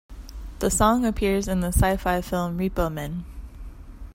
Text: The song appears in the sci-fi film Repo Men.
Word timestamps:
The 0.57 0.71
song 0.71 1.05
appears 1.05 1.47
in 1.47 1.59
the 1.59 1.67
sci-fi 1.67 2.21
film 2.21 2.57
Repo 2.57 2.91
Men. 2.91 3.23